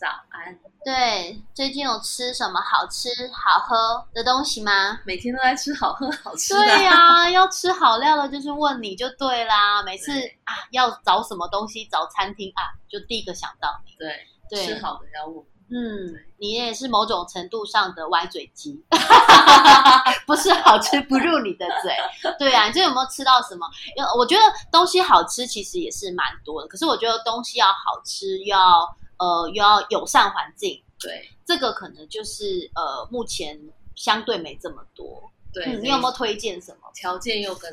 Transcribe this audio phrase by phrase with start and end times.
[0.00, 0.58] 早安。
[0.82, 4.98] 对，最近有吃什么好吃好喝的东西吗？
[5.04, 6.60] 每天都在吃好喝好吃的。
[6.60, 9.82] 对呀，要吃好料的，就是问你就对啦。
[9.82, 10.10] 每次
[10.44, 13.92] 啊，要找什么东西，找餐厅啊，就第一个想到你。
[13.98, 15.44] 对，对，吃好的要问。
[15.72, 18.82] 嗯，你也是某种程度上的歪嘴鸡，
[20.26, 21.94] 不是好吃不入你的嘴。
[22.38, 23.66] 对啊，你这有没有吃到什么？
[23.94, 28.96] 因为我觉得东西好吃其实也是蛮多的，可是我觉得东西要好吃要。
[29.20, 33.60] 呃，又要友善环境，对，这个可能就是呃，目前
[33.94, 35.30] 相对没这么多。
[35.52, 36.90] 对，你有没有推荐什么？
[36.94, 37.70] 条件又更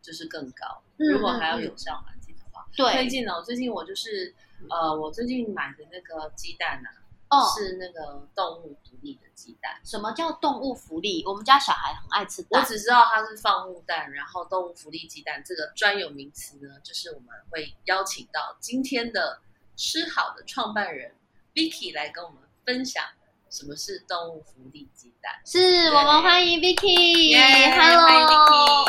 [0.00, 3.42] 就是更高，如果还要友善环境的话，对，推荐呢。
[3.42, 4.34] 最近我就是
[4.70, 6.88] 呃，我最近买的那个鸡蛋啊，
[7.28, 9.78] 哦，是那个动物福利的鸡蛋。
[9.84, 11.22] 什么叫动物福利？
[11.26, 19.40] 我们家小孩很爱吃蛋，我只知道它是放牧蛋，然后动物福利鸡蛋这个专有名词呢，就是我们会邀请到今天的。
[19.76, 21.14] 吃好的创办人
[21.54, 23.04] Vicky 来跟我们分享
[23.50, 25.32] 什么是动物福利鸡蛋。
[25.44, 28.04] 是我们欢迎 Vicky，Hello，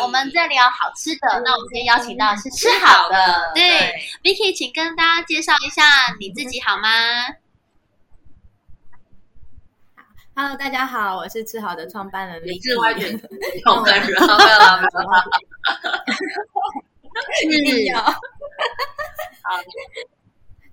[0.03, 1.41] 我们在聊好吃的。
[1.45, 3.93] 那我们今天邀请到是吃好的，对
[4.23, 5.83] ，Vicky，请跟大家介绍一下
[6.19, 6.89] 你自己好吗
[10.35, 13.21] ？Hello，大家好，我是吃好的创办人李志外人
[13.63, 15.23] 创办人，没有了，没有了，
[17.51, 18.13] 一定要好。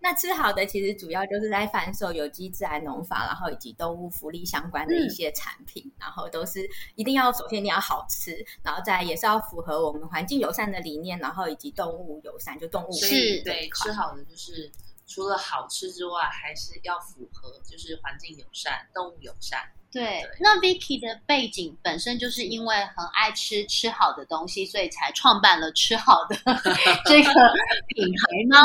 [0.05, 14.71] 那吃好的其实主要就是在贩售有机自然农法，然后以及动物福利相关的一些产品，然后都是一定要首先你要好吃，然后再也是要符合我们环境友善的理念，然后以及动物友善，就动物是对吃好的就是
[15.07, 19.59] 除了好吃之外，还是要符合就是环境友善、动物友善。
[19.95, 26.35] 对，那 Vicky 的背景本身就是因为很爱吃吃好的东西，所以才创办了吃好的
[27.07, 28.59] 这个品牌吗？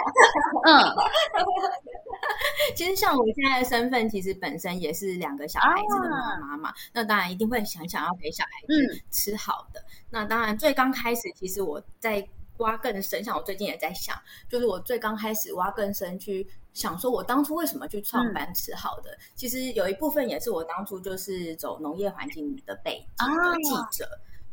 [0.66, 0.96] 嗯，
[2.74, 9.84] 其实像我现在的身份，其实本身也是两个小孩子的妈妈嘛，那当然一定会想想要给小孩子吃好的。
[10.08, 12.26] 那当然最刚开始，其实我在。
[12.58, 14.16] 挖更深，像我最近也在想，
[14.48, 24.08] 就是我最刚开始挖更深去想，说我当初为什么去创办吃好的，其实有一部分也是我当初就是走农业环境的背景的记者。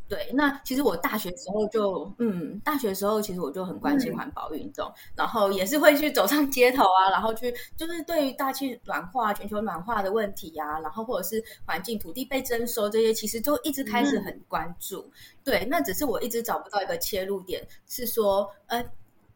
[0.06, 15.10] 对，那其实我大学时候就，嗯，大学时候其实我就很关心环保运动，然后也是会去走上街头啊，然后去就是对于大气暖化、全球暖化的问题啊，然后或者是环境、土地被征收这些，其实都一直开始很关注。
[15.42, 18.84] 对，那只是我一直找不到一个切入点，是说，呃。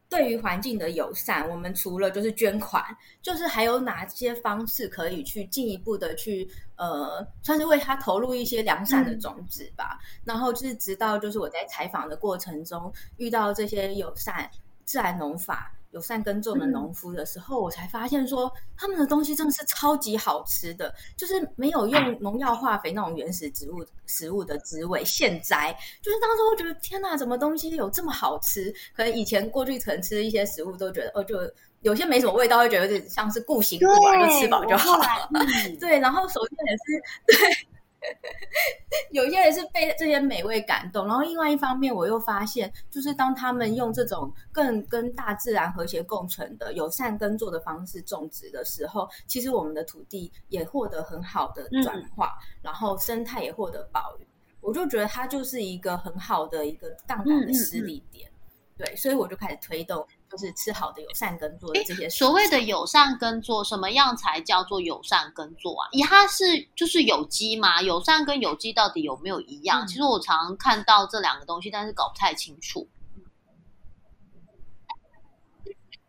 [0.08, 2.82] 对于环境的友善，我们除了就是捐款，
[3.20, 9.98] 就是还有哪些方式可以去进一步的去呃，算是为他投入一些良善的种子吧。
[10.24, 14.50] 然后就是直到就是我在采访的过程中遇到这些友善
[14.84, 15.72] 自然农法。
[15.98, 25.76] 友善耕种的农夫的时候，我才发现说他们的东西真的是超级好吃的，就是没有用农药化肥那种原始植物食物的滋味，现摘。
[26.00, 28.72] 就是当时我觉得天哪，怎么东西有这么好吃？
[28.94, 31.36] 可能以前过去可能吃一些食物都觉得哦，就
[31.80, 35.28] 有些没什么味道，会觉得有点像是固形物吧，就吃饱就好了。
[35.80, 37.68] 对，然后首先也是 对。
[39.10, 54.26] 有些人是被这些美味感动，然后另外一方面，我又发现，就是当他们用这种更跟大自然和谐共存的友善耕作的方式种植的时候，其实我们的土地也获得很好的转化，然后生态也获得保育。
[54.60, 58.30] 我就觉得它就是一个很好的一个荡然的失力点。
[58.78, 60.06] 对，所以我就开始推动。
[60.30, 65.88] 就是吃好的友善耕作的这些所谓的友善耕作，什么样才叫做友善耕作啊？
[65.92, 66.44] 以它是
[66.76, 67.80] 就是有机嘛？
[67.80, 69.86] 友善跟有机到底有没有一样？
[69.86, 72.86] 其实我常看到这两个东西，但是搞不太清楚。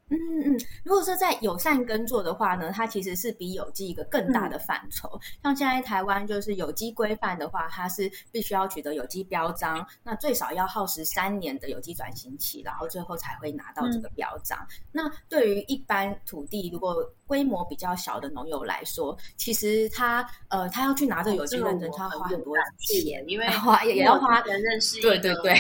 [0.10, 5.08] 嗯嗯嗯，如果说在友善耕作的话呢，它其实是比有机一个更大的范畴。
[5.44, 14.58] 像现在台湾就是有机规范的话，它是必须要取得有机标章，那最少要耗时三年的有机转型期，然后最后才会拿到这个标章。
[14.92, 16.96] 那对于一般土地如果
[17.28, 25.56] 规模比较小的农友来说，其实他呃他要去拿这个有机认证，他要花很多钱，因为 花也要花人认识对对对。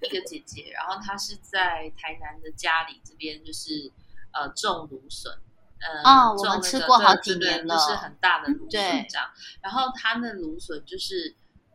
[0.00, 3.92] 一个姐姐，然后她是在台南的家里这边，就是
[4.32, 5.32] 呃种芦笋，
[5.80, 9.30] 呃，哦，我们吃过好几年了，就是很大的芦笋这样。
[9.60, 11.34] 然后她那芦笋就是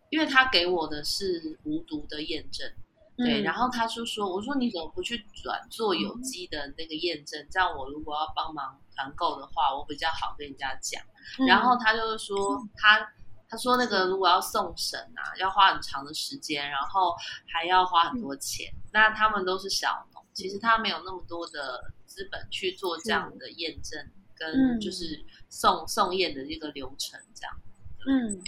[0.09, 2.69] 因为她给我的是无毒的验证，
[3.17, 7.45] 对，然后他就说，我说你怎么不去转做有机的那个验证？
[7.51, 11.01] 这样我如果要帮忙团购的话，我比较好跟人家讲。
[11.47, 12.99] 然后他就是说，他
[13.51, 17.13] 他说那个如果要送审啊，要花很长的时间，然后
[17.45, 18.73] 还要花很多钱。
[18.93, 27.53] 那他们都是小农，其实他没有那么多的资本去做这样的验证，跟就是送送验的这个流程这样。
[28.07, 28.41] 嗯。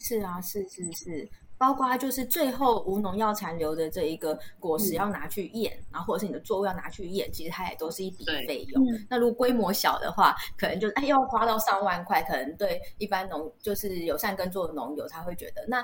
[0.00, 1.30] 是啊，是是是，
[1.64, 8.84] 包括就是最后无农药残留的这一个果实要拿去验，然后或者是你的作物要拿去验，其实它也都是一笔费用。
[9.08, 15.82] 那如果规模小的话，可能就哎要花到上万块，可能对一般农就是有善耕作的农友，他会觉得那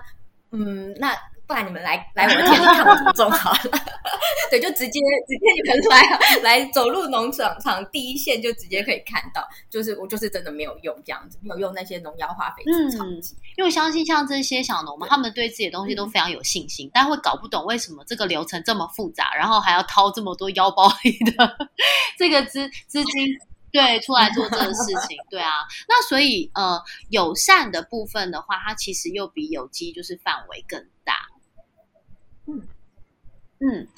[0.51, 1.17] 嗯那。
[1.51, 3.59] 不然你们来 来我的田里看我怎么种好了，
[4.51, 13.35] 对，就直接直接你们来来走入农场场第一线，就直接可以看到，就是我就是真的没有用这样子，没有用那些农药化肥除草剂。
[13.57, 21.69] 因为我相信像这些小农们，他们对自己的东西都非常有信心，但会搞不懂为什么这个流程这么复杂，然后还要掏这么多腰包里的
[22.17, 23.27] 这个资资金。
[23.73, 31.15] 对，出来做这个事情，对啊，那所以呃，友善的部分的话，它其实又比有机就是范围更大。
[32.47, 32.69] 嗯。
[33.61, 33.89] 嗯，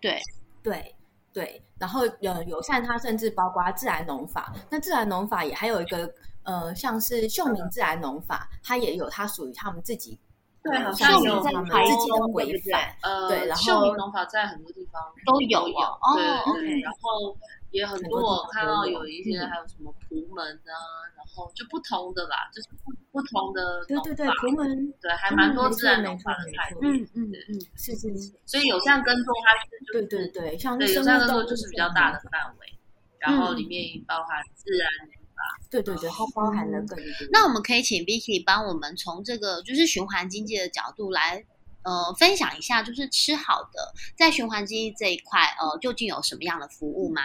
[0.00, 0.18] 对。
[0.62, 0.94] 对
[1.30, 6.10] 对，然后呃，友善它甚至包括自然农法，那自然农法也还有一个
[6.44, 10.18] 呃，像是秀明自然农法，它也有它属于他们自己，
[10.62, 17.36] 对，好像有他们自己的规范，呃，对，然后秀明农法在很多地方都有哦，对对，然后。
[17.74, 20.72] 也很多，我看到有一些还有什么蒲门啊，
[21.16, 32.78] 然后就不同的啦，就是不不同的对对对，蒲门对还蛮多自然农法的菜，嗯嗯嗯，是是是，所以有善耕作它是对对对，像对有善耕作就是比较大的范围，
[33.18, 34.88] 然后里面包含自然
[35.34, 37.04] 法，对对对，它包含了更多。
[37.32, 41.44] 那我们可以请 Vicky 帮我们从这个就是循环经济的角度来
[41.82, 47.20] 呃分享一下，就是吃好的在循环经济这一块呃究竟有什么样的服务吗？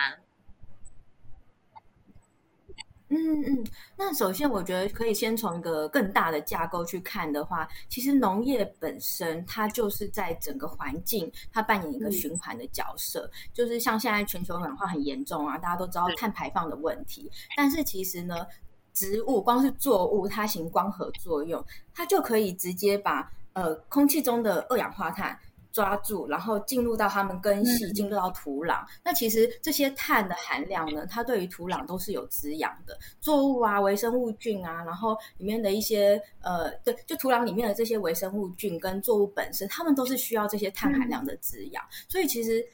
[3.12, 3.64] 嗯嗯，
[3.98, 18.46] 那首先我觉得可以先从一个更大的架构去看的话，其实农业本身它就是在整个环境它扮演一个循环的角色，就是像现在全球暖化很严重啊，大家都知道碳排放的问题，但是其实呢，
[18.94, 25.36] 植物光是作物它行光合作用，它就可以直接把呃空气中的二氧化碳。
[25.72, 28.86] 抓住，然后进入到它们根系，进入到土壤。
[29.04, 32.98] 那其实这些碳的含量呢，它对于土壤都是有滋养的。
[33.20, 41.84] 作物啊，微生物菌啊，然后里面的一些呃，对，就土壤里面的这些微生物菌跟作物本身，它们都是需要这些碳含量的滋养。
[42.08, 42.66] 所以其实。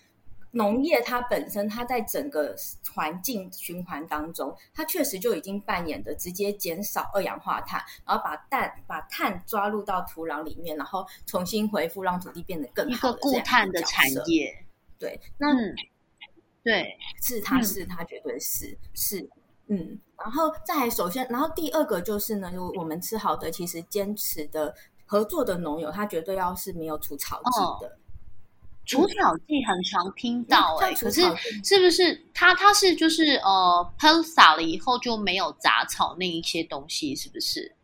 [0.56, 2.56] 农业它本身，它在整个
[2.94, 14.50] 环境循环当中，它确实就已经扮演的直接减少二氧化碳，然后把氮把碳抓入到土壤里面，然后重新回复，让土地变得更好的固碳的产业。
[14.98, 15.48] 对，那
[16.63, 19.30] 对是它是它绝对是是
[19.68, 24.74] 嗯，然后再首先，然后第二个就是呢，就我们吃好的，其实坚持的
[25.06, 27.98] 合作的农友，他绝对要是没有除草剂的。
[28.86, 31.22] 除草剂很常听到哎，可是
[31.64, 37.76] 是不是它它是就是呃喷洒了以后就没有杂草那一些东西是不是？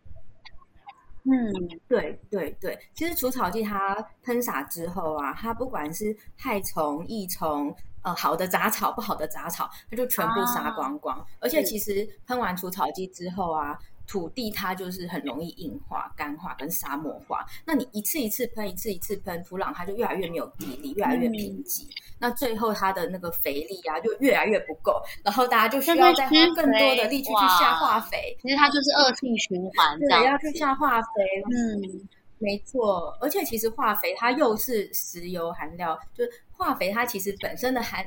[1.23, 11.25] 嗯，对对对，其实除草剂它喷洒之后啊，它不管是害虫、益虫，呃，好的杂草、不好的杂草，它就全部杀光光。
[11.39, 13.77] 而且其实喷完除草剂之后啊。
[14.11, 17.45] 土地它就是很容易硬化、干化跟沙漠化。
[17.63, 21.87] 那你一次一次喷，一次一次喷，土壤它就越来越没有地力，越来越贫瘠。
[22.19, 25.01] 那最后它的那个肥力啊，就越来越不够。
[25.23, 28.37] 然后大家就需要再花更多的力气去下化肥。
[28.41, 31.07] 其实它就是恶性循环，对，要去下化肥。
[31.49, 33.17] 嗯，没错。
[33.21, 38.05] 而且其实化肥它又是石油含量，就是化肥它其实本身的含。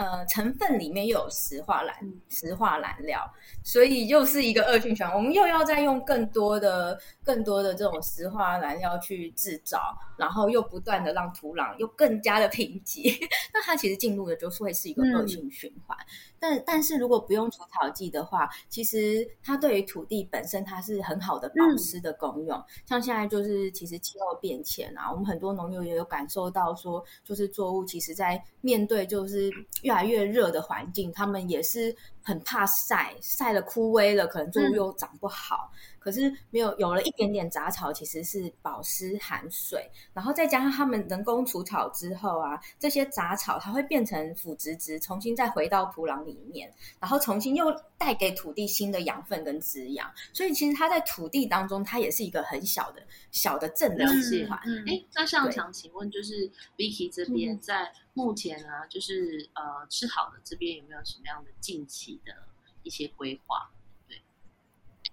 [0.00, 1.94] 呃，成分里面又有石化燃
[2.30, 3.30] 石化燃料，
[3.62, 5.14] 所以又是一个恶性循环。
[5.14, 13.14] 我们又要再用更多的、更多的这种石化燃料去制造，然后又不断的让土壤又更加的贫瘠，
[13.52, 15.94] 那它其实进入的就是会是一个恶性循环。
[16.40, 22.60] 但但是如果不用除草剂的话，其实它对于土地本身它是很好的保湿的功用。
[22.86, 29.50] 像现在就是其实气候变迁啊，我们很多农友也有感受到说，就是作物其实在面对就是
[29.82, 31.94] 越来越热的环境，他们也是。
[32.30, 35.72] 很怕晒，晒了枯萎了，可能作物又长不好。
[35.98, 47.66] 可是没有有了一点点杂草，其实是保湿含水，然后再加上他们人工除草之后啊，这些杂草它会变成腐殖质，重新再回到土壤里面，然后重新又
[47.98, 50.10] 带给土地新的养分跟滋养。
[50.32, 54.58] 所以其实它在土地当中，它也是一个很小的小的正能量。
[54.86, 62.34] 哎，那像想请问，就是 Vicky 这边在目前啊，就是呃吃好的这边有没有什么样的近期的
[62.82, 63.70] 一些规划？
[64.08, 64.20] 对，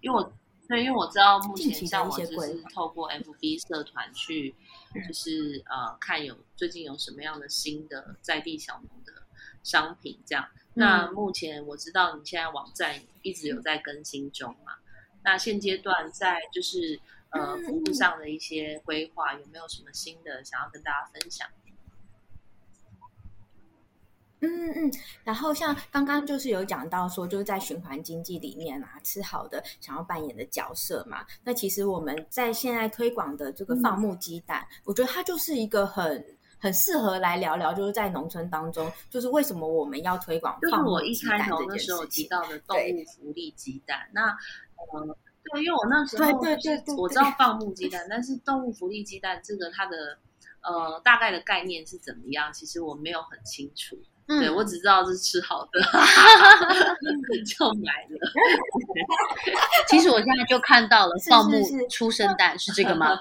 [0.02, 0.34] 因为我。
[0.70, 4.54] 对，因为我知道目前像我就是透过 FB 社团去，
[5.08, 9.24] 就是呃看有最近有什么样的新的在地小农的
[9.64, 10.46] 商品这样。
[10.74, 14.74] 那目前我知道你现在网站一直有在更新中嘛？
[15.24, 17.00] 那现阶段在就是
[17.30, 21.48] 呃服务上的一些规划，有没有什么新的想要跟大家分享？
[24.40, 24.92] 嗯嗯，
[25.24, 31.26] 然后像刚刚就是有讲到说，就是在循环经济里面啊，吃好的想要扮演的角色嘛。
[31.44, 36.24] 那其实我们在现在推广的这个放牧鸡蛋，我觉得它就是一个很
[36.60, 42.24] 很适合来聊聊，就是在农村当中，就是为什么我们要推广放牧鸡蛋这件事情。
[42.24, 44.28] 提到的动物福利鸡蛋，那
[44.94, 45.18] 呃，
[45.52, 50.20] 对，因为我那时候对对对，我知道放牧鸡蛋，但是动物福利鸡蛋这个它的
[50.62, 52.54] 呃大概的概念是怎么样？
[52.54, 53.98] 其实我没有很清楚。
[54.28, 55.80] 对，我只知道是吃好的，
[57.48, 58.20] 就买了。
[59.88, 63.18] 其实我现在就看到了放牧出生蛋，是这个吗？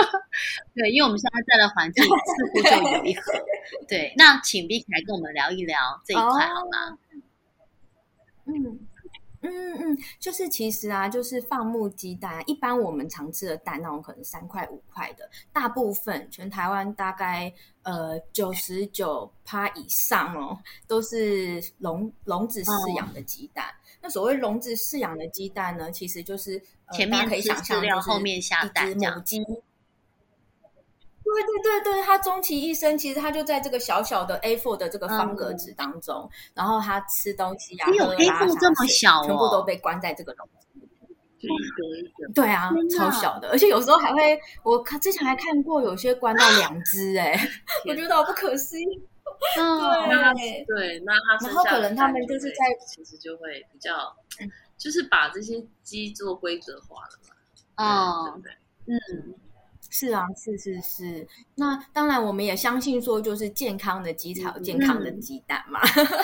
[0.74, 2.10] 对，因为我们现在在的环境似
[2.52, 3.32] 乎就有一盒。
[3.88, 6.98] 对，那请 Vicky 来跟我们聊一聊这一块好吗？
[8.46, 8.78] 嗯。
[9.42, 20.56] 嗯嗯，就是其实啊，就是放牧鸡蛋，一般我们常吃的蛋那种可能三块五块的，大部分全台湾大概呃九十九趴以上哦，
[20.86, 23.66] 都是笼笼子饲养的鸡蛋。
[24.00, 26.60] 那所谓笼子饲养的鸡蛋呢，其实就是
[26.92, 29.44] 前面可以想象，就是后面下蛋母鸡。
[31.24, 40.88] 对对对对，它终其一生，其实他就在这个小小的 A4 的这个方格子当中，然后他吃东西啊，有 A4 这么小，全部都被关在这个笼子里。
[42.34, 47.38] 对啊，超小的，而且有时候还会，我看之前还看过有些关到两只，哎，
[47.88, 48.84] 我觉得好不可思议。
[49.56, 54.14] 对对，那它然后可能他们就是在其实就会比较，
[54.78, 57.34] 就是把这些鸡做规则化了嘛。
[57.84, 58.52] 哦，对，
[58.86, 59.34] 嗯。
[59.94, 61.28] 是啊，是是是。
[61.54, 65.80] 那当然，我们也相信说，就是健康的鸡才有健康的鸡蛋嘛，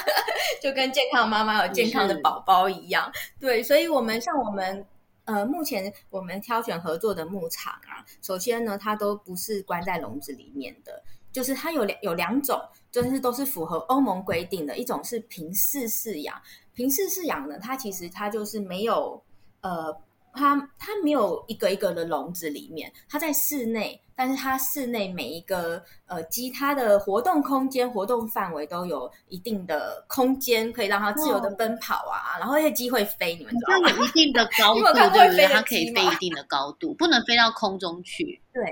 [0.63, 3.13] 就跟健康的妈妈有健康的宝宝一样。
[3.39, 4.83] 对，所以，我们像我们
[5.27, 12.59] 呃，目前我们挑选合作的牧场啊，首先呢，它都不是关在笼子里面的，就是它有两有两种，
[12.91, 16.35] 就是都是符合欧盟规定的，一种是平饲饲养。
[16.73, 19.23] 平饲饲养呢，它其实它就是没有
[19.61, 19.95] 呃。
[20.38, 32.38] 它它没有一个一个的笼子里面，它在室内，但是它室内每一个呃鸡，它的活动空间、活动范围都有一定的空间，可以让它自由的奔跑啊。
[32.38, 33.90] 然后那些鸡会飞，你们知道吗？
[33.90, 35.47] 有一定的 高度，对不对？
[35.47, 38.40] 它可以飞一定的高度，不能飞到空中去。
[38.52, 38.62] 对，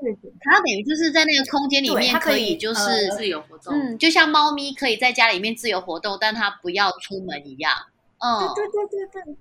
[0.00, 7.72] 对，它等于就是在那个空间里面可以就是自由活动，嗯，就像猫咪可以在家里面自由活动，但它不要出门一样。
[8.18, 9.36] 嗯，对对对对对。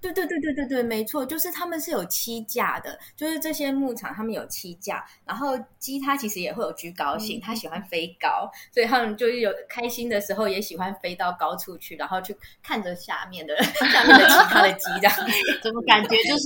[0.00, 15.16] 对对对对对对，没错，就是他们是有七架的，就是这些牧场他们有七架，然后鸡它其实也会有居高性，它喜欢飞高，所以他们就是有开心的时候也喜欢飞到高处去，然后去看着下面的下面的其他的鸡，这样
[15.62, 16.44] 怎么感觉就是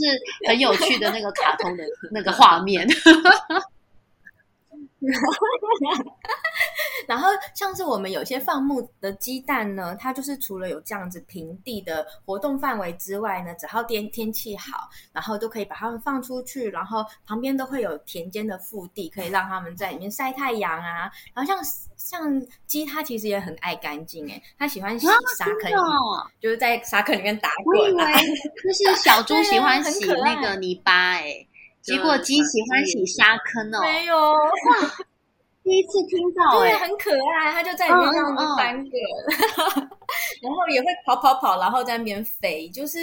[0.48, 2.88] 很有趣的那个卡通的那个画面。
[7.08, 21.10] 然后像是我们有些放牧的鸡蛋呢，它就是除了有这样子平地的活动范围之外呢，只要天天气好，然后都可以把它们放出去，然后旁边都会有田间的腹地，可以让他们在里面晒太阳啊。
[21.34, 21.58] 然后像
[21.96, 25.06] 像鸡，它其实也很爱干净哎，它喜欢洗
[25.38, 25.72] 沙坑，
[26.40, 27.78] 就是在沙坑里面打滚。
[27.78, 28.04] 我以为
[28.62, 31.46] 就是小猪喜欢洗那个泥巴哎。
[31.82, 34.16] 结果鸡喜欢洗沙坑哦，没有。
[34.16, 34.46] 哇，
[35.64, 38.92] 第一次听到，对，很可爱，它就在里面这样子翻滚，
[40.42, 42.98] 然后也会跑跑跑，然后在那边飞，就是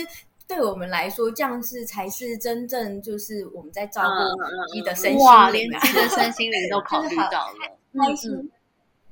[0.47, 8.31] 对我们来说，这样是才是真正就是我们在照顾鸡的身心哇，连鸡的身心灵都考虑到了，开心，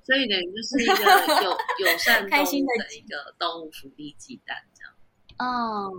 [0.03, 4.93] 所以等于就是一个友友善、开心的一个动物福利鸡蛋这样，
[5.51, 5.91] 哦。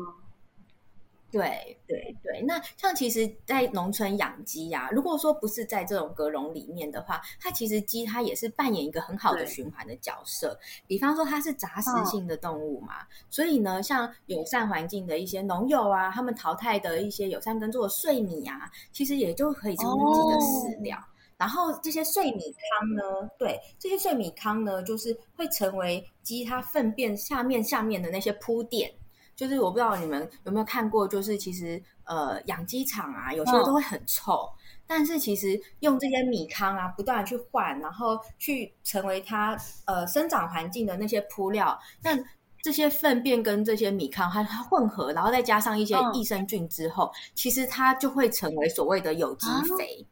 [1.37, 10.59] 对对对，那像其实，在农村养鸡呀，如果说不是在这种格笼里面的话，它其实鸡它也是扮演一个很好的循环的角色。
[10.87, 20.99] 比方说，它是杂食性的动物嘛，所以呢，像友善环境的一些农友啊，他们淘汰的一些友善耕作的碎米啊，其实也就可以成为鸡的饲料。
[21.39, 28.91] 然后这些碎米糠呢，对，这些碎米糠呢，就是会成为鸡它粪便下面下面的那些铺垫。
[29.37, 34.49] 就是我不知道你们有没有看过，就是其实呃养鸡场啊，有些都会很臭，
[34.87, 42.19] 但是其实用这些米糠啊，不断的去换，然后去成为它呃生长环境的那些铺料，那
[42.63, 49.47] 这些粪便跟这些米糠它它混合，然后再加上一些益生菌之后，其实它就会成为所谓的有机
[49.79, 50.05] 肥。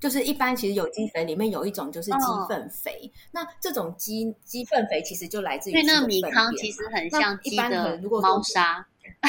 [0.00, 5.82] 就是一般其实有机肥里面有一种就是鸡粪肥，那这种鸡鸡粪肥其实就来自于。
[5.82, 8.86] 那个米糠其实很像鸡的如果猫砂。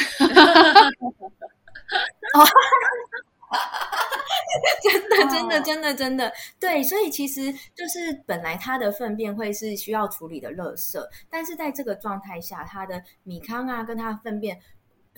[4.82, 14.60] 真的，真的，真的，真的，对，所以其实就是本来它的粪便会是需要处理的垃圾，但是在这个状态下，它的米糠啊，跟它的粪便。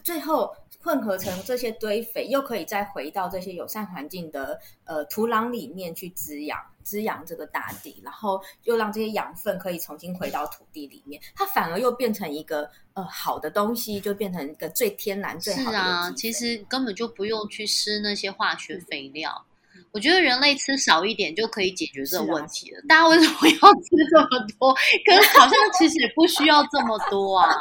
[0.02, 15.78] 最后混合成这些堆肥，又可以再回到这些友善环境的呃土壤里面去滋养滋养这个大地，然后又让这些养分可以重新回到土地里面，它反而又变成一个呃好的东西，就变成一个最天然最好的。
[15.78, 19.44] 是啊，其实根本就不用去施那些化学肥料，
[19.92, 22.82] 我觉得人类吃少一点就可以解决这个问题了。
[22.88, 24.74] 大家为什么要吃这么多？
[25.06, 27.54] 可是好像其实也不需要这么多啊，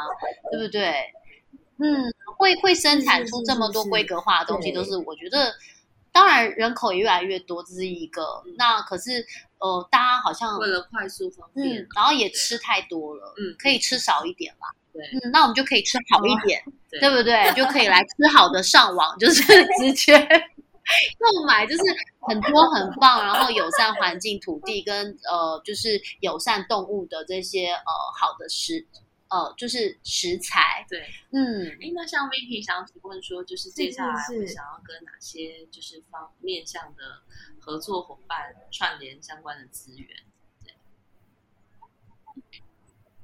[0.50, 0.92] 对不对？
[1.82, 2.12] 嗯。
[2.38, 5.54] 会会生产出这么多规格化的东西，都是我觉得，
[6.10, 8.42] 当然人口也越来越多，这是一个。
[8.56, 9.24] 那可是
[9.58, 14.66] 呃，大家好像为了快速方便，然后也吃太多了，嗯，可以吃少一点嘛。
[14.92, 16.60] 对，嗯，那我们就可以吃好一点，
[17.00, 17.52] 对不对？
[17.54, 19.42] 就可以来吃好的上网，就是
[19.78, 21.82] 直接购买，就是
[22.26, 28.84] 很多很棒，然后友善环境、土地跟呃，就是友善动物的这些呃好的食。
[29.32, 37.22] 呃，就是食材，对，嗯，哎，那像 Vicky 想提问说，就是接下来会想要跟哪些就是方面向的
[37.58, 40.06] 合作伙伴串联相关的资源？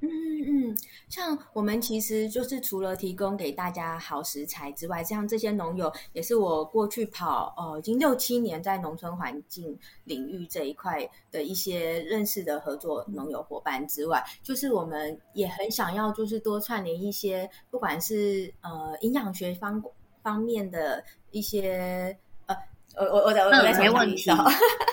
[0.01, 0.77] 嗯嗯嗯，
[1.09, 19.83] 像我们其实就是除了提供给大家好食材之外，像这些农友也是我过去跑哦，已经六七年在农村环境领域这一块的一些认识的合作农友伙伴之外，就是我们也很想要就是多串联一些，不管是呃营养学方
[20.23, 22.55] 方面的一些呃，
[22.95, 24.31] 我我我我再没问题。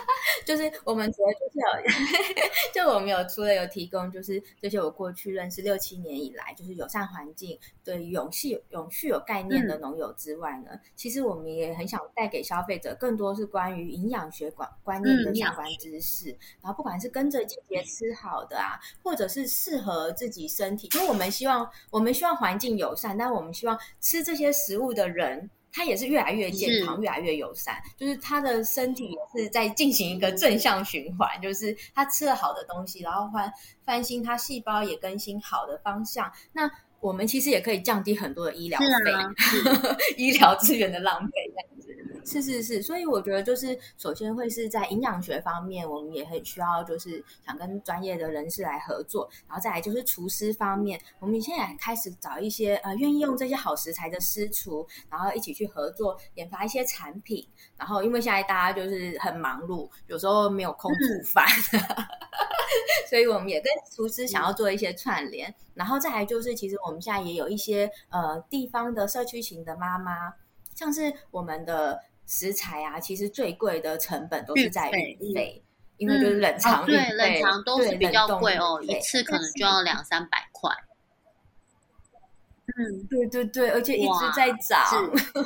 [0.47, 1.67] 就是我们主要就是有，
[2.73, 16.29] 就我们有除了有提供，就是这些我过去认识六七年以来，就是友善环境、对永续、永续有概念的农友之外呢，其实我们也很想带给消费者更多是关于营养学观观念的相关知识。
[16.63, 25.51] 然后不管是跟着季节吃好的啊，或者是适合自己身体，因为我们希望我们希望环境友善，但我们希望吃这些食物的人。
[25.77, 33.53] 他也是越来越健康，越来越友善，就是他的身体也是在进行一个正向循环，就是他吃了好的东西，然后翻
[33.85, 36.33] 翻新，他细胞也更新好的方向。
[36.55, 38.87] 那我们其实也可以降低很多的医疗费，
[40.17, 41.46] 医疗资源的浪费。
[42.27, 57.47] 是是是，所以我觉得就是首先会是在营养学方面，我们也很需要就是想跟专业的人士来合作，然后再来就是厨师方面，我们现在开始找一些呃愿意用这些好食材的师厨，然后一起去合作研发一些产品。
[57.77, 61.47] 然后因为现在大家就是很忙碌，有时候没有空煮饭，
[63.09, 65.55] 所以我们也跟厨师想要做一些串联。
[65.75, 70.33] 然后再来就是其实我们现在也有一些呃地方的社区型的妈妈，
[70.75, 72.03] 像是我们的。
[72.27, 75.63] 食材啊，其实最贵的成本都是在运费，
[75.97, 80.71] 因为就是冷藏对冷藏都是比较贵哦，一次可能就要两三百块。
[82.79, 84.85] 嗯，对对对，而且一直在涨。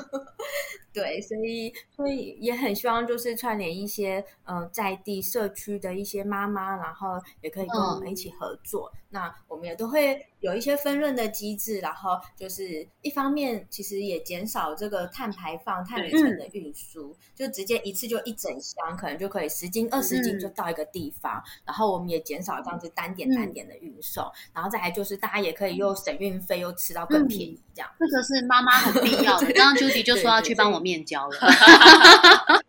[0.93, 8.93] 对，所以所以也很希望就是串联一些呃在地社区的一些妈妈，然后也可以跟我们一起合作。
[9.13, 21.43] 那我们也都会有一些分润的机制，然后就是一方面其实也减少这个碳排放、碳旅程的运输，就直接一次就一整箱，可能就可以十斤、二十斤就到一个地方。
[21.65, 24.25] 然后我们也减少这样子单点单点的运送，
[24.55, 27.91] 然后再来就是大家也可以又省运费，又吃到更便宜这样。
[27.99, 29.47] 这个是妈妈很必要的。
[29.55, 30.80] 刚刚 Judy 就说要去帮我。
[30.81, 31.35] 面交了，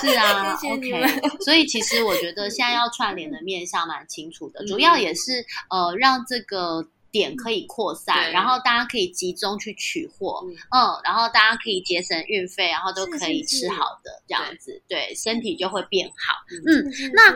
[0.00, 1.20] 是啊，OK。
[1.40, 16.34] 所以其实我觉得现在要串联的面向蛮清楚的，主要也是呃让这个点可以扩散，然后大家可以集中去取货，嗯嗯，然后大家可以节省运费，然后都可以吃好的这样子，对，身体就会变好。
[16.66, 17.32] 嗯嗯，那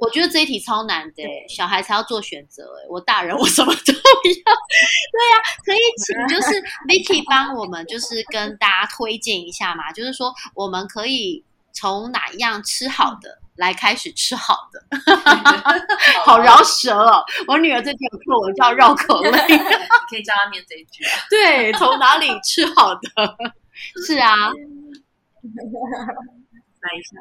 [0.00, 4.00] 我觉得这一题超难的欸，小孩才要做选择哎，我大人我什么都要。
[4.06, 14.80] 对呀、可以请就是 Vicky 帮我们就是跟大家推荐一下嘛，就是说我们可以从哪一样吃好的来开始吃好的，
[16.24, 17.24] 好饶舌哦！
[17.48, 19.58] 我女儿最近有课我叫绕口令，你
[20.10, 21.18] 可以教她念这一句啊。
[21.30, 23.00] 对，从哪里吃好的？
[24.06, 24.52] 是啊，来
[26.94, 27.16] 一下，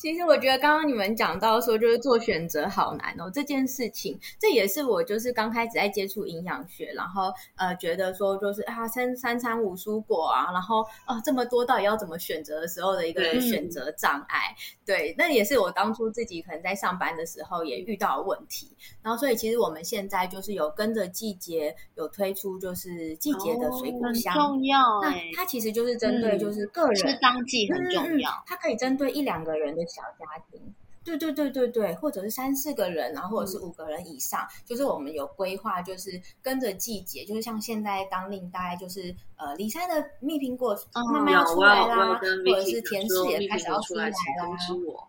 [0.00, 14.54] 其实我觉得刚刚你们讲到说，就是做选择好难哦，这件事情，这也是我就是刚开始在接触营养学，然后呃觉得说就是啊三三餐五蔬果啊，然后啊这么多到底要怎么选择的时候的一个选择障碍，
[14.86, 18.68] 对，那也是我当初自己可能在上班的时候也遇到问题，
[19.02, 24.32] 然后所以其实我们现在就是有跟着季节有推出就是季节的水果很箱。
[24.32, 28.30] 重要那哎，它其实就是针对嗯就是个人、是当季很重要。
[28.46, 30.74] 它可以针对一两个人的小家庭。
[31.04, 44.14] 对对对对对，或者是三四个人，然后或者是五个人以上，就是我们有规划，就是跟着季节，就是像现在当令大概就是呃，李山的蜜苹果哦慢慢有要出来啦，跟或者是甜说柿也开始要出来，啦。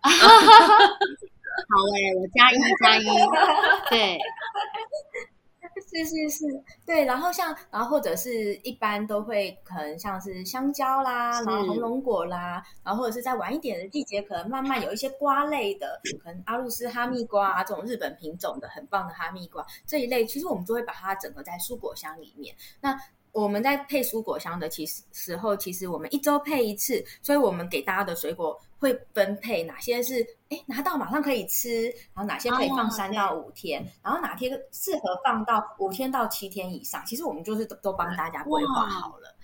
[1.70, 3.06] 好哎、我加一加一，
[3.90, 4.18] 对，
[5.82, 22.56] 是是是，对，然后像，然后或者是一般都会可能像是香蕉啦，然后红龙果啦，然后或者是在晚一点的季节，可能慢慢有一些瓜类的，可能阿露斯哈密瓜啊这种日本品种的很棒的哈密瓜这一类，其实我们就会把它整合在蔬果箱里面。
[22.82, 23.00] 那
[23.32, 37.06] 我们在配蔬果箱的其实时候，其实我们一周配一次，所以我们给大家的水果会分配哪些是哎拿到马上可以吃，然后哪些可以放哦三到五天，然后哪天适合放到五天到七天以上。
[37.06, 39.36] 其实我们就是都都帮大家规划好了，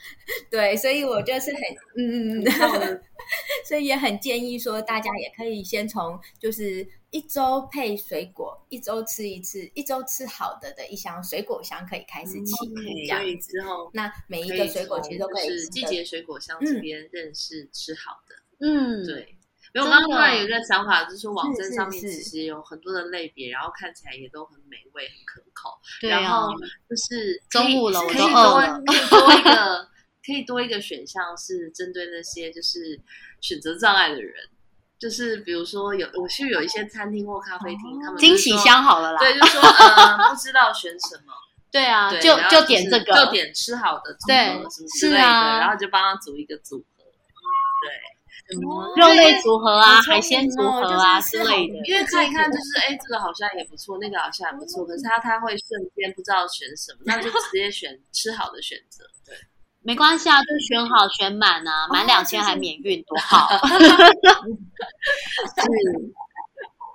[0.50, 1.62] 对，所以我就是很
[1.98, 3.02] 嗯嗯嗯，
[3.67, 12.54] 所以也很建议说大家也可以先从就是一周配水果，一周吃一次，一周吃好的的一箱水果箱可以开始起，
[13.08, 13.89] 这样之后。
[13.93, 18.36] 那每一个水果其实都可以就是季节水果箱这边认识吃好的。
[18.36, 18.44] 嗯，
[19.05, 19.37] 对，
[19.73, 25.77] 因为我真刚刚突然有一个想法，就是说网站上面其实有很多的类别，然后看起来也都很美味、很可口。
[26.01, 26.49] 对啊然后，
[26.89, 29.89] 就是中午了我可以都多饿了可以多一个，
[30.25, 32.99] 可以多一个选项是针对那些就是
[33.41, 34.33] 选择障碍的人。
[34.97, 41.33] 就是比如说有我是有一些餐厅或咖啡厅，他们惊喜箱好了啦，对，就说呃不知道选什么，
[41.69, 47.03] 对啊，对，就就点这个，就点吃好的组合对什么之类的，然后就帮他组一个组合。
[47.03, 48.14] 对，哦
[48.95, 51.73] 肉类组合啊，海鲜组哦合啊之类的。
[51.86, 59.03] 因为看一看就是哎，这个好像也不错，那个好像也不错，可是他他会瞬间不知道选什么，那就直接选 吃好的选择。
[59.25, 59.36] 对，
[59.81, 63.47] 没关系啊，就选好选满啊，满哦两千还免运，多好。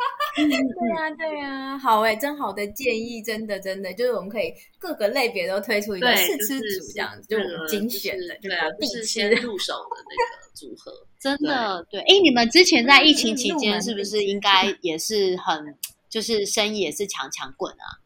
[0.37, 10.93] 对呀、对呀、好哎、真好的建议，真的真的，就是我们可以各个类别都推出一个对，试吃就是组这样子，就精选的，对啊，是吃先入手的那个 组合。
[11.19, 15.77] 真的，对，哎，你们之前在疫情期间是不是应该也是很，
[16.09, 18.00] 就是生意也是强强棍啊？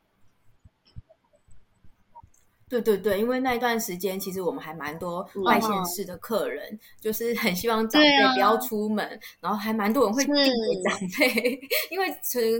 [2.81, 10.27] 对对对，因为那一段时间，其实我们还蛮多外县市的客人，就是很希望长辈不要出门，然后还蛮多人会是。
[10.29, 11.61] 订给长辈，
[11.91, 12.09] 因为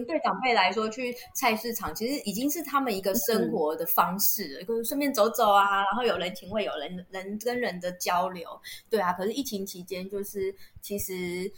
[0.07, 8.49] 对长辈来说，去菜市场其实已经是他们一个生活的方式了，就是顺便走走啊，然后有人情味，有人人跟人的交流，
[8.89, 9.13] 对啊。
[9.13, 11.51] 可是疫情期间，就是其实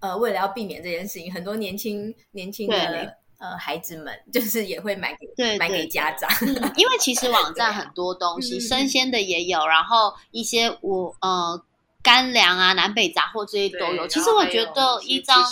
[0.00, 2.78] 呃，为了要避免这件事情，很多年轻年轻对。
[2.78, 6.30] 的呃孩子们，就是也会买给买对买给家长。
[6.42, 11.62] 嗯，因为其实网站很多东西，生鲜的也有，然后一些我呃
[12.02, 14.06] 干粮啊、南北杂货这些都有。
[14.08, 15.42] 其实我觉得一张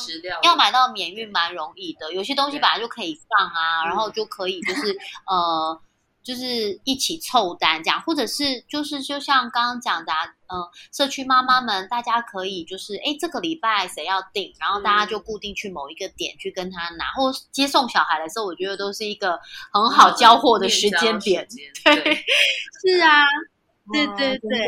[0.42, 5.81] 要买到免运蛮容易的，有些东西本来就可以放啊，嗯然后就可以就是呃。
[6.23, 19.39] 就是一起凑单这样，或者是就是就像刚刚讲的、啊，呃，社区妈妈们，大家可以就是，哎，这个礼拜谁要订，然后大家就固定去某一个点去跟他拿，或接送小孩的时候，我觉得都是一个
[19.73, 21.47] 很好交货的时间点。
[21.85, 22.15] 对，
[22.81, 23.25] 是啊，
[23.92, 24.59] 对对对，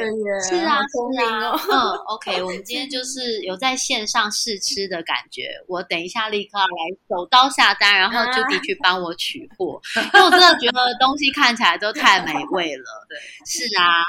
[0.42, 1.60] 是啊，是啊哦。
[1.70, 1.76] 嗯，
[2.16, 5.48] OK，我们今天就是有在线上试吃的感觉。
[5.68, 6.72] 我等一下立刻要来
[7.08, 9.80] 手刀下单，然后啊 Judy 去帮我取货，
[10.14, 12.84] 因为我真的觉得东西看起来都太美味了。
[13.08, 14.02] 对，是啊，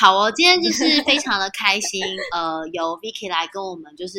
[0.00, 4.18] 好哦，今天就是 非常的开心，呃，由 Vicky 来跟我们就是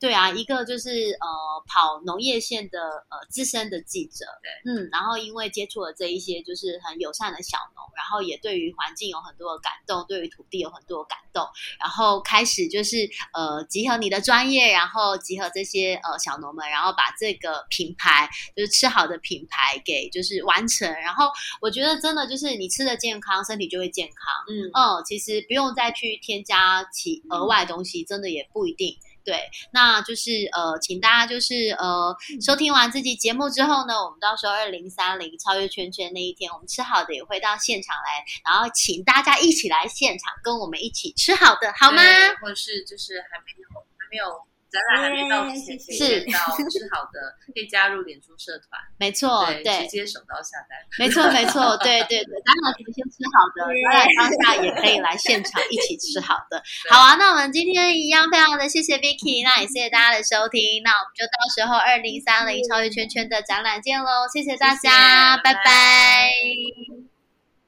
[0.00, 1.28] 对啊，一个就是呃
[1.66, 11.46] 跑农业线的呃资深的记者，对，嗯，然后因为接触了这一些就是很友善的小农，然后也对于环境有很多的感动，对于土地有很多的感动，
[11.78, 24.16] 然后开始就是呃集合你的专业，然后集合这些呃小农们，然后把这个品牌就是吃好的品牌给就是完成，然后我觉得真的就是你吃的健康，身体就会健康，
[24.48, 28.96] 嗯嗯，其实不用再去添加其额外东西，真的也不一定。
[29.30, 32.12] 对，那就是呃，请大家就是呃，
[32.44, 42.02] 收听完这期节目之后呢，我们到时候二零三零超越圈圈那一天，我们吃好的也会到现场来，然后请大家一起来现场跟我们一起吃好的，好吗？
[42.02, 46.30] 对或者是就是还没有还没有展览还没到之前，可以
[46.70, 50.78] 是好的，可以加入脸书社团， 没错，对，直，接手刀下单。
[50.98, 56.62] 没错，没错，对对对，当然可以先吃好的，展览当下也可以来现场一起吃好的。
[56.88, 66.30] 好啊，那我们今天一样非常的谢谢 Vicky，那也谢谢大家的收听，那我们就到时候二零三零超越圈圈的展览见喽，谢谢大家，拜拜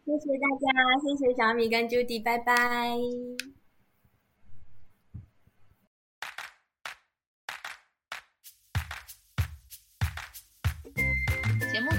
[0.05, 0.67] 谢谢大家，
[1.03, 3.52] 谢谢小米跟 Judy，拜拜。